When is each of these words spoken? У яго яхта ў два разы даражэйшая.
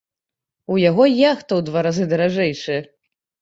У 0.75 0.77
яго 0.83 1.05
яхта 1.09 1.51
ў 1.59 1.67
два 1.67 1.79
разы 1.89 2.09
даражэйшая. 2.15 2.81